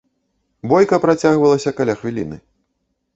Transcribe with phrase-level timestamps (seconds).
[0.71, 2.41] Бойка працягвалася каля хвіліны.